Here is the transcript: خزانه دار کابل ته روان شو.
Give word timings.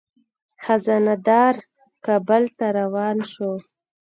خزانه 0.63 1.15
دار 1.27 1.55
کابل 2.05 2.43
ته 2.57 2.65
روان 2.79 3.17
شو. 3.31 3.51